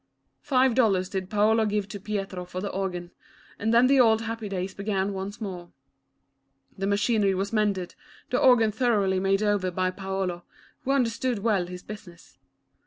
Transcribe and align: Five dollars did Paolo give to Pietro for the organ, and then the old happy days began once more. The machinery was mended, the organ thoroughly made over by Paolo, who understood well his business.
Five 0.41 0.73
dollars 0.73 1.09
did 1.09 1.29
Paolo 1.29 1.63
give 1.67 1.87
to 1.89 1.99
Pietro 1.99 2.43
for 2.43 2.59
the 2.59 2.71
organ, 2.71 3.11
and 3.59 3.71
then 3.71 3.85
the 3.85 3.99
old 3.99 4.23
happy 4.23 4.49
days 4.49 4.73
began 4.73 5.13
once 5.13 5.39
more. 5.39 5.69
The 6.75 6.87
machinery 6.87 7.35
was 7.35 7.53
mended, 7.53 7.93
the 8.31 8.39
organ 8.41 8.71
thoroughly 8.71 9.19
made 9.19 9.43
over 9.43 9.69
by 9.69 9.91
Paolo, 9.91 10.43
who 10.85 10.89
understood 10.91 11.43
well 11.43 11.67
his 11.67 11.83
business. 11.83 12.39